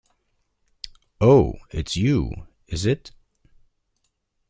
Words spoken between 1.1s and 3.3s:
Oh, it's you, is it?